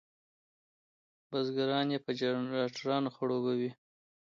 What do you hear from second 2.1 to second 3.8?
جنراټورانو خړوبوي.